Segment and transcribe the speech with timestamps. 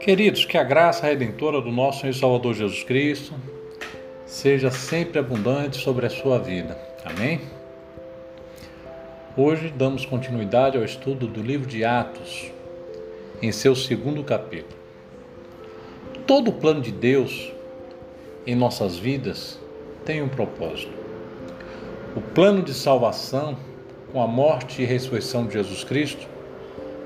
[0.00, 3.32] Queridos, que a graça redentora do nosso Senhor e Salvador Jesus Cristo
[4.26, 6.78] seja sempre abundante sobre a sua vida.
[7.04, 7.40] Amém?
[9.36, 12.52] Hoje damos continuidade ao estudo do livro de Atos,
[13.40, 14.76] em seu segundo capítulo.
[16.26, 17.52] Todo o plano de Deus
[18.46, 19.58] em nossas vidas
[20.04, 20.92] tem um propósito.
[22.14, 23.56] O plano de salvação,
[24.14, 26.28] com a morte e ressurreição de Jesus Cristo,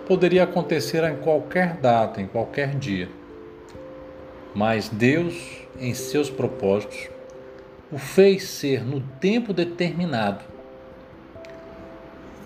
[0.07, 3.09] poderia acontecer em qualquer data, em qualquer dia.
[4.55, 7.09] Mas Deus, em seus propósitos,
[7.91, 10.45] o fez ser no tempo determinado,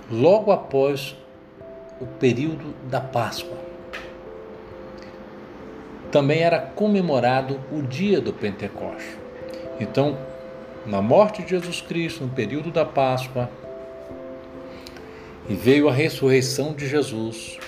[0.09, 1.17] logo após
[2.01, 3.59] o período da Páscoa.
[6.12, 9.19] Também era comemorado o dia do Pentecostes.
[9.81, 10.17] Então,
[10.87, 13.51] na morte de Jesus Cristo, no período da Páscoa,
[15.52, 17.59] e veio a ressurreição de Jesus.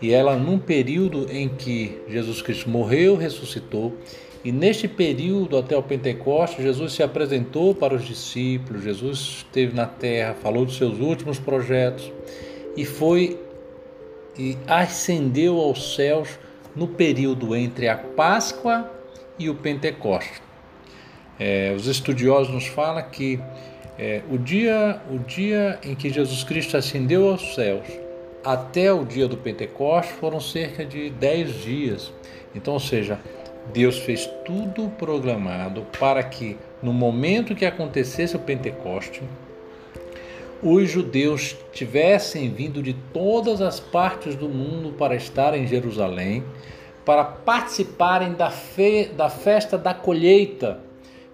[0.00, 3.92] E ela num período em que Jesus Cristo morreu, ressuscitou,
[4.42, 9.86] e neste período até o Pentecostes, Jesus se apresentou para os discípulos, Jesus esteve na
[9.86, 12.10] terra, falou dos seus últimos projetos
[12.74, 13.38] e foi
[14.38, 16.38] e ascendeu aos céus
[16.74, 18.90] no período entre a Páscoa
[19.38, 20.42] e o Pentecostes.
[21.38, 23.38] É, os estudiosos nos falam que
[23.98, 27.86] é, o, dia, o dia em que Jesus Cristo ascendeu aos céus
[28.44, 32.12] até o dia do Pentecostes foram cerca de dez dias.
[32.54, 33.18] Então, ou seja,
[33.72, 39.22] Deus fez tudo programado para que no momento que acontecesse o Pentecoste,
[40.62, 46.44] os judeus tivessem vindo de todas as partes do mundo para estar em Jerusalém,
[47.04, 50.80] para participarem da, fe da festa da colheita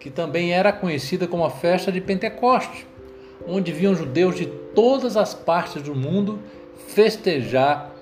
[0.01, 2.87] que também era conhecida como a festa de Pentecoste,
[3.47, 6.41] onde vinham judeus de todas as partes do mundo
[6.89, 7.95] festejar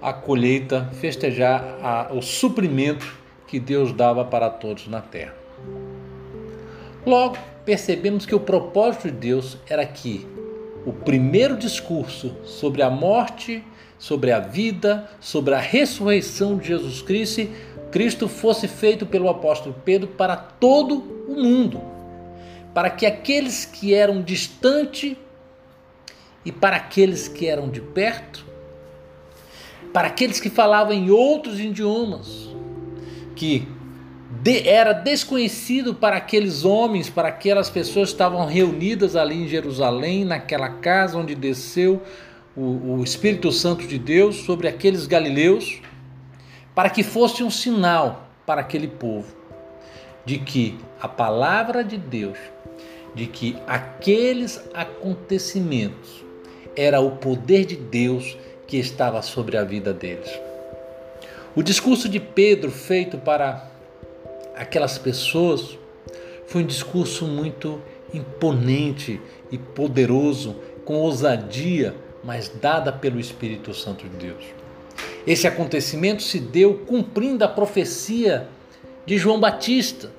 [0.00, 5.34] a colheita, festejar a, o suprimento que Deus dava para todos na terra.
[7.04, 10.26] Logo, percebemos que o propósito de Deus era que
[10.86, 13.64] o primeiro discurso sobre a morte,
[13.98, 17.48] sobre a vida, sobre a ressurreição de Jesus Cristo
[17.90, 20.96] Cristo fosse feito pelo apóstolo Pedro para todo
[21.26, 21.80] o mundo,
[22.74, 25.16] para que aqueles que eram distantes
[26.44, 28.44] e para aqueles que eram de perto,
[29.92, 32.50] para aqueles que falavam em outros idiomas,
[33.34, 33.66] que
[34.42, 40.24] de, era desconhecido para aqueles homens, para aquelas pessoas que estavam reunidas ali em Jerusalém,
[40.24, 42.02] naquela casa onde desceu
[42.56, 45.80] o, o Espírito Santo de Deus sobre aqueles galileus
[46.74, 49.36] para que fosse um sinal para aquele povo
[50.24, 52.38] de que a palavra de Deus,
[53.14, 56.24] de que aqueles acontecimentos
[56.76, 60.30] era o poder de Deus que estava sobre a vida deles.
[61.56, 63.77] O discurso de Pedro feito para
[64.58, 65.78] aquelas pessoas
[66.46, 67.80] foi um discurso muito
[68.12, 69.20] imponente
[69.50, 74.44] e poderoso, com ousadia, mas dada pelo Espírito Santo de Deus.
[75.26, 78.48] Esse acontecimento se deu cumprindo a profecia
[79.04, 80.10] de João Batista,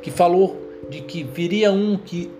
[0.00, 2.30] que falou de que viria um que,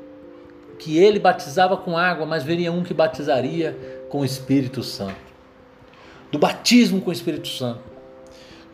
[0.79, 5.17] que ele batizava com água, mas viria um que batizaria com o Espírito Santo.
[6.31, 7.92] Do batismo com o Espírito Santo.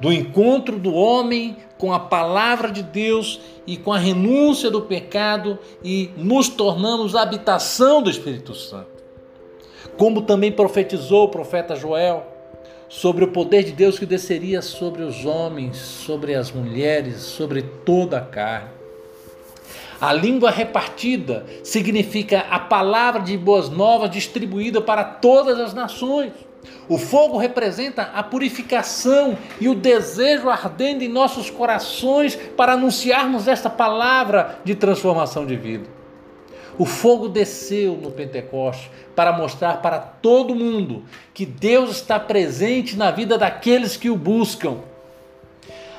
[0.00, 5.58] Do encontro do homem com a palavra de Deus e com a renúncia do pecado
[5.82, 9.02] e nos tornamos a habitação do Espírito Santo.
[9.96, 12.26] Como também profetizou o profeta Joel,
[12.88, 18.18] sobre o poder de Deus que desceria sobre os homens, sobre as mulheres, sobre toda
[18.18, 18.70] a carne.
[20.00, 26.32] A língua repartida significa a palavra de boas novas distribuída para todas as nações.
[26.88, 33.68] O fogo representa a purificação e o desejo ardendo em nossos corações para anunciarmos esta
[33.68, 35.98] palavra de transformação de vida.
[36.78, 41.04] O fogo desceu no Pentecoste para mostrar para todo mundo
[41.34, 44.78] que Deus está presente na vida daqueles que o buscam.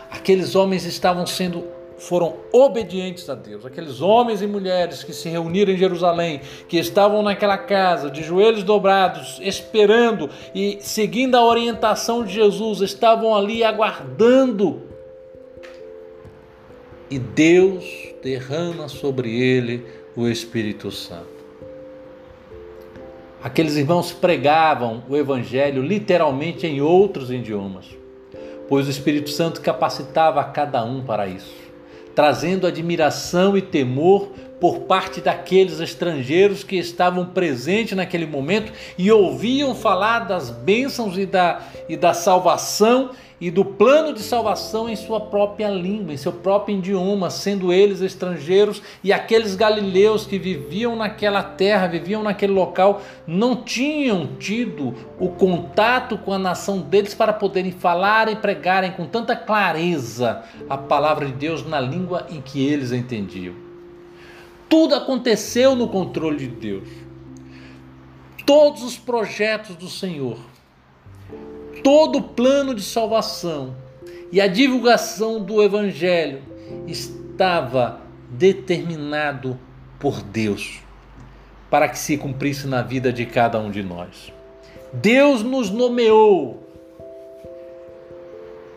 [0.10, 1.68] Aqueles homens estavam sendo
[2.00, 3.66] foram obedientes a Deus.
[3.66, 8.64] Aqueles homens e mulheres que se reuniram em Jerusalém, que estavam naquela casa, de joelhos
[8.64, 14.82] dobrados, esperando e seguindo a orientação de Jesus, estavam ali aguardando.
[17.12, 17.84] E Deus
[18.24, 19.86] derrama sobre ele
[20.16, 21.40] o Espírito Santo.
[23.42, 27.86] Aqueles irmãos pregavam o Evangelho literalmente em outros idiomas,
[28.68, 31.56] pois o Espírito Santo capacitava a cada um para isso,
[32.20, 39.74] trazendo admiração e temor por parte daqueles estrangeiros que estavam presentes naquele momento e ouviam
[39.74, 43.12] falar das bênçãos e da, e da salvação
[43.42, 48.02] e do plano de salvação em sua própria língua, em seu próprio idioma, sendo eles
[48.02, 55.30] estrangeiros e aqueles galileus que viviam naquela terra, viviam naquele local, não tinham tido o
[55.30, 61.26] contato com a nação deles para poderem falar e pregarem com tanta clareza a palavra
[61.26, 63.69] de Deus na língua em que eles entendiam.
[64.70, 66.88] Tudo aconteceu no controle de Deus.
[68.46, 70.38] Todos os projetos do Senhor
[71.84, 73.76] todo o plano de salvação
[74.32, 76.42] e a divulgação do Evangelho
[76.88, 79.60] estava determinado
[80.00, 80.80] por Deus
[81.70, 84.34] para que se cumprisse na vida de cada um de nós.
[84.94, 86.68] Deus nos nomeou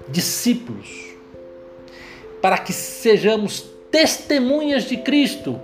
[0.09, 0.89] discípulos
[2.41, 5.61] para que sejamos testemunhas de Cristo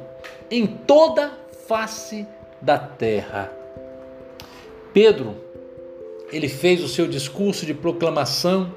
[0.50, 1.32] em toda
[1.66, 2.26] face
[2.60, 3.52] da terra.
[4.92, 5.36] Pedro
[6.32, 8.72] ele fez o seu discurso de proclamação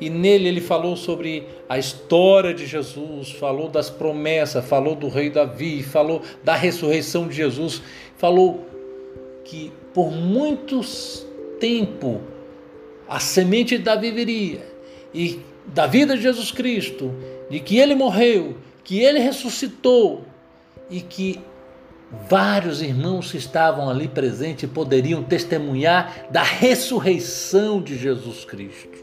[0.00, 5.28] e nele ele falou sobre a história de Jesus, falou das promessas, falou do rei
[5.28, 7.82] Davi, falou da ressurreição de Jesus,
[8.16, 8.66] falou
[9.44, 11.26] que por muitos
[11.58, 12.20] tempo
[13.08, 14.64] a semente de Davi viria
[15.12, 17.12] e da vida de Jesus Cristo,
[17.50, 20.24] de que ele morreu, que ele ressuscitou
[20.90, 21.40] e que
[22.10, 28.96] Vários irmãos que estavam ali presentes poderiam testemunhar da ressurreição de Jesus Cristo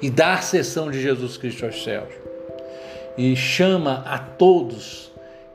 [0.00, 2.08] e da ascensão de Jesus Cristo aos céus.
[3.18, 5.12] E chama a todos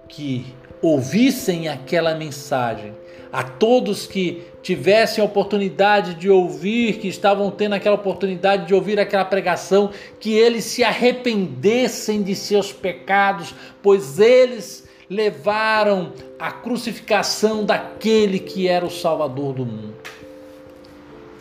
[0.07, 0.45] que
[0.83, 2.93] ouvissem aquela mensagem,
[3.31, 8.99] a todos que tivessem a oportunidade de ouvir, que estavam tendo aquela oportunidade de ouvir
[8.99, 18.39] aquela pregação, que eles se arrependessem de seus pecados, pois eles levaram a crucificação daquele
[18.39, 19.95] que era o Salvador do mundo.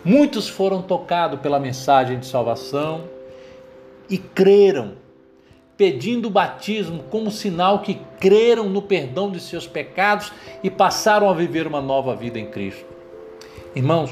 [0.05, 3.05] Muitos foram tocados pela mensagem de salvação
[4.11, 4.93] e creram,
[5.77, 10.33] pedindo o batismo como sinal que creram no perdão de seus pecados
[10.63, 12.85] e passaram a viver uma nova vida em Cristo.
[13.75, 14.11] Irmãos,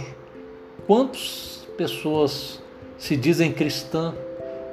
[0.87, 2.62] quantas pessoas
[2.97, 4.14] se dizem cristãs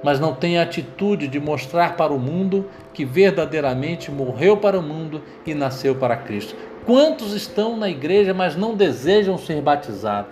[0.04, 4.84] mas não tem a atitude de mostrar para o mundo que verdadeiramente morreu para o
[4.84, 6.56] mundo e nasceu para Cristo.
[6.86, 10.32] Quantos estão na igreja, mas não desejam ser batizados?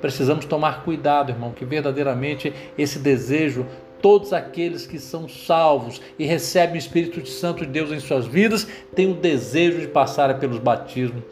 [0.00, 3.64] Precisamos tomar cuidado, irmão, que verdadeiramente esse desejo,
[4.02, 8.66] todos aqueles que são salvos e recebem o Espírito Santo de Deus em suas vidas,
[8.94, 11.22] têm o desejo de passar pelos batismos,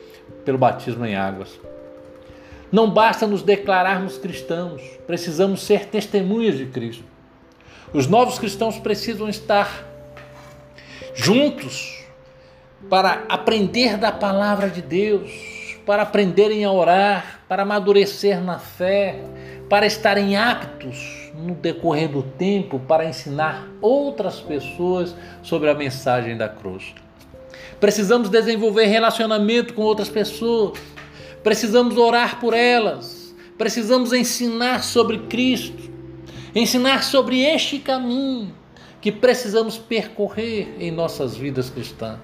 [0.45, 1.61] pelo batismo em águas.
[2.71, 7.12] Não basta nos declararmos cristãos, precisamos ser testemunhas de Cristo.
[7.95, 9.87] Os novos cristãos precisam estar
[11.15, 12.03] juntos
[12.89, 19.21] para aprender da palavra de Deus, para aprenderem a orar, para amadurecer na fé,
[19.69, 26.49] para estarem aptos no decorrer do tempo para ensinar outras pessoas sobre a mensagem da
[26.49, 26.95] cruz.
[27.79, 30.79] Precisamos desenvolver relacionamento com outras pessoas,
[31.43, 35.92] precisamos orar por elas, precisamos ensinar sobre Cristo,
[36.55, 38.55] ensinar sobre este caminho
[39.01, 42.19] que precisamos percorrer em nossas vidas cristãs.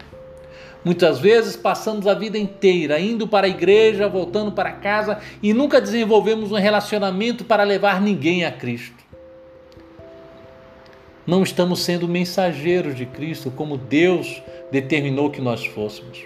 [0.85, 5.81] Muitas vezes passamos a vida inteira indo para a igreja, voltando para casa e nunca
[5.81, 8.97] desenvolvemos um relacionamento para levar ninguém a Cristo.
[11.27, 16.25] Não estamos sendo mensageiros de Cristo como Deus determinou que nós fôssemos.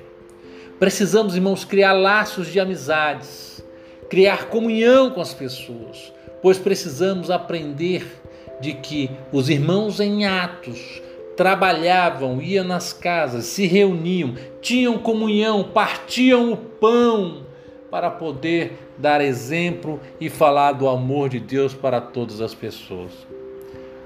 [0.78, 3.64] Precisamos, irmãos, criar laços de amizades,
[4.08, 8.20] criar comunhão com as pessoas, pois precisamos aprender
[8.60, 11.00] de que os irmãos em Atos
[11.36, 17.46] trabalhavam, iam nas casas, se reuniam, tinham comunhão, partiam o pão
[17.90, 23.12] para poder dar exemplo e falar do amor de Deus para todas as pessoas.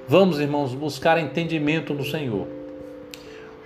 [0.08, 2.55] Vamos, irmãos, buscar entendimento no Senhor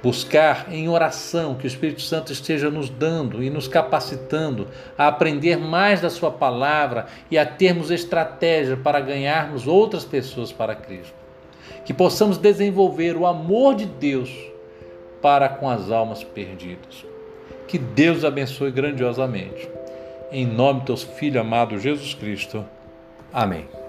[0.02, 5.56] buscar em oração que o Espírito Santo esteja nos dando e nos capacitando a aprender
[5.56, 11.14] mais da Sua palavra e a termos estratégia para ganharmos outras pessoas para Cristo.
[11.84, 14.30] Que possamos desenvolver o amor de Deus
[15.20, 17.04] para com as almas perdidas.
[17.68, 19.68] Que Deus abençoe grandiosamente.
[20.32, 22.64] Em nome do teu Filho amado Jesus Cristo.
[23.32, 23.79] Amém.